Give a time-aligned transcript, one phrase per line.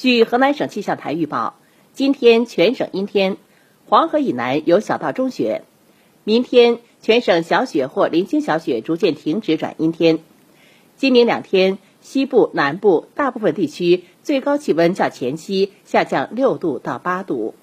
[0.00, 1.56] 据河南省气象台预报
[1.92, 3.36] 今天全省阴天
[3.88, 5.64] 黄河以南有小到中雪。
[6.22, 10.20] 明天全省小雪或零星小雪逐渐停止转阴天。
[10.96, 17.56] 今明两天西部南部大部分地区最高气温较前期下降六度到八度。